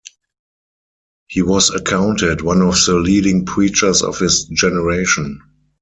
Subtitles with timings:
[1.27, 5.39] He was accounted one of the leading preachers of his generation.